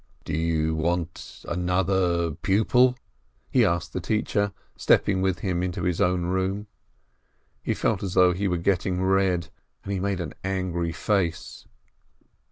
[0.25, 2.97] "Do you want another pupil?"
[3.51, 6.65] he asked the teacher, stepping with him into his own room.
[7.61, 9.49] He felt as though he were getting red,
[9.83, 11.67] and he made a very angry face.